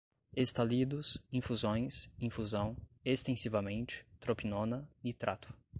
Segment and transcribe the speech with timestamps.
[0.35, 5.53] estalidos, infusões, infusão, extensivamente, tropinona, nitrato